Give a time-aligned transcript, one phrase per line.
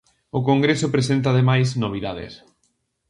[0.37, 2.33] O congreso presenta ademais novidades.